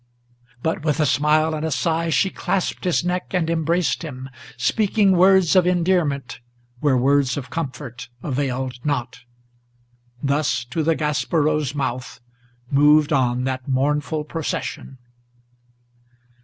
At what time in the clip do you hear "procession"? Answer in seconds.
14.23-14.97